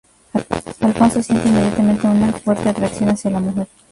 [0.79, 3.67] Alfonso siente inmediatamente una fuerte atracción hacia la mujer.